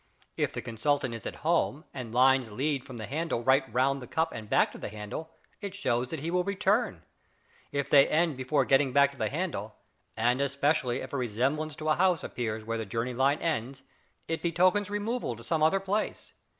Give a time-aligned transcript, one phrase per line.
[0.35, 4.07] If the consultant is at home and lines lead from the handle right round the
[4.07, 5.29] cup and back to the handle,
[5.61, 7.03] it shows that he will return;
[7.71, 9.75] if they end before getting back to the handle,
[10.17, 13.83] and especially if a resemblance to a house appears where the journey line ends,
[14.27, 16.33] it betokens removal to some other place.